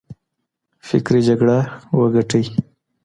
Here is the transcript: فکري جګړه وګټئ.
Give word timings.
فکري 0.87 1.19
جګړه 1.27 1.57
وګټئ. 1.99 2.45